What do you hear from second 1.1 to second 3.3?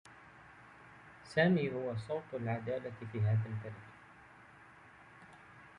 سامي هو صوت العدالة في